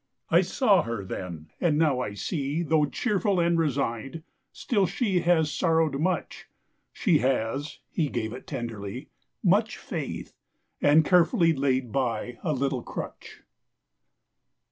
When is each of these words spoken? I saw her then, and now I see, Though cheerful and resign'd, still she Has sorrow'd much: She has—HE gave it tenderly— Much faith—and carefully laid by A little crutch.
I 0.31 0.41
saw 0.41 0.81
her 0.81 1.05
then, 1.05 1.51
and 1.61 1.77
now 1.77 1.99
I 1.99 2.15
see, 2.15 2.63
Though 2.63 2.85
cheerful 2.87 3.39
and 3.39 3.55
resign'd, 3.59 4.23
still 4.51 4.87
she 4.87 5.19
Has 5.19 5.51
sorrow'd 5.51 5.99
much: 5.99 6.47
She 6.91 7.19
has—HE 7.19 8.09
gave 8.09 8.33
it 8.33 8.47
tenderly— 8.47 9.09
Much 9.43 9.77
faith—and 9.77 11.05
carefully 11.05 11.53
laid 11.53 11.91
by 11.91 12.39
A 12.41 12.51
little 12.51 12.81
crutch. 12.81 13.43